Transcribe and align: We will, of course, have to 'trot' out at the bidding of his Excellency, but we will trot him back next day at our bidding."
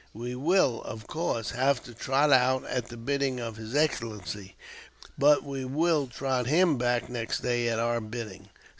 We 0.15 0.33
will, 0.33 0.81
of 0.81 1.05
course, 1.05 1.51
have 1.51 1.83
to 1.83 1.93
'trot' 1.93 2.31
out 2.33 2.65
at 2.65 2.87
the 2.87 2.97
bidding 2.97 3.39
of 3.39 3.57
his 3.57 3.75
Excellency, 3.75 4.55
but 5.15 5.43
we 5.43 5.63
will 5.63 6.07
trot 6.07 6.47
him 6.47 6.79
back 6.79 7.07
next 7.07 7.41
day 7.41 7.67
at 7.69 7.77
our 7.77 8.01
bidding." 8.01 8.49